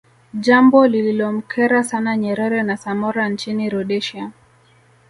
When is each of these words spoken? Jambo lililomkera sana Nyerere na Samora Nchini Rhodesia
Jambo 0.33 0.87
lililomkera 0.87 1.83
sana 1.83 2.17
Nyerere 2.17 2.63
na 2.63 2.77
Samora 2.77 3.29
Nchini 3.29 3.69
Rhodesia 3.69 4.31